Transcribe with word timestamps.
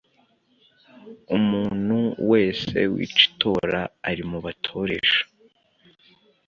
Umuntu 1.37 1.97
wese 2.31 2.77
wica 2.93 3.21
itora 3.27 3.81
ari 4.09 4.23
mu 4.29 4.37
batoresha 4.45 5.21